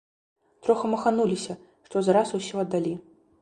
[0.67, 1.57] Троху махануліся,
[1.89, 2.95] што за раз усё аддалі.